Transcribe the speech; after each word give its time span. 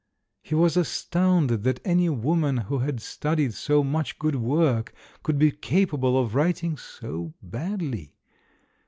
He 0.41 0.55
was 0.55 0.77
astounded 0.77 1.61
that 1.61 1.79
any 1.85 2.09
woman 2.09 2.57
who 2.57 2.79
had 2.79 2.99
studied 3.03 3.53
so 3.53 3.83
much 3.83 4.17
good 4.17 4.33
work 4.35 4.93
could 5.21 5.37
be 5.37 5.51
capable 5.51 6.17
of 6.17 6.33
writing 6.33 6.75
so 6.75 7.35
badly. 7.39 8.15